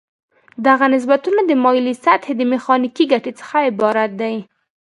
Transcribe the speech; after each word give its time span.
دغه 0.67 0.85
نسبتونه 0.93 1.41
د 1.45 1.51
مایلې 1.63 1.93
سطحې 2.03 2.33
د 2.37 2.41
میخانیکي 2.53 3.05
ګټې 3.11 3.31
څخه 3.39 3.57
عبارت 3.69 4.11
دي. 4.21 4.35